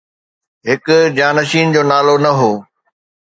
[0.69, 0.85] هڪ
[1.17, 2.51] جانشين جو نالو نه هو